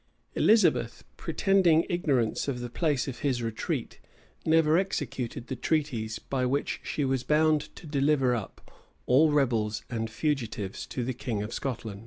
[0.33, 3.99] Elizabeth, pretending ignorance of the place of his retreat,
[4.43, 8.71] never executed the treaties, by which she was bound to deliver up
[9.05, 11.99] all rebels and fugitives to the king of Scotland.